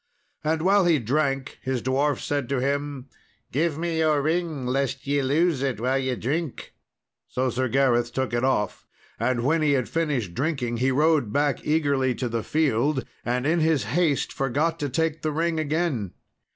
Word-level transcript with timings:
And 0.43 0.63
while 0.63 0.85
he 0.85 0.97
drank, 0.97 1.59
his 1.61 1.83
dwarf 1.83 2.19
said 2.21 2.49
to 2.49 2.59
him, 2.59 3.07
"Give 3.51 3.77
me 3.77 3.99
your 3.99 4.23
ring, 4.23 4.65
lest 4.65 5.05
ye 5.05 5.21
lose 5.21 5.61
it 5.61 5.79
while 5.79 5.99
ye 5.99 6.15
drink." 6.15 6.73
So 7.27 7.51
Sir 7.51 7.67
Gareth 7.67 8.11
took 8.11 8.33
it 8.33 8.43
off. 8.43 8.87
And 9.19 9.43
when 9.43 9.61
he 9.61 9.73
had 9.73 9.87
finished 9.87 10.33
drinking, 10.33 10.77
he 10.77 10.89
rode 10.89 11.31
back 11.31 11.63
eagerly 11.63 12.15
to 12.15 12.27
the 12.27 12.41
field, 12.41 13.05
and 13.23 13.45
in 13.45 13.59
his 13.59 13.83
haste 13.93 14.33
forgot 14.33 14.79
to 14.79 14.89
take 14.89 15.21
the 15.21 15.31
ring 15.31 15.59
again. 15.59 16.13